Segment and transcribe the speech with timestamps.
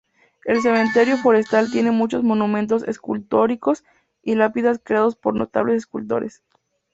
[0.45, 3.83] El cementerio forestal tiene muchos monumentos escultóricos
[4.23, 6.41] y lápidas creados por notables escultores.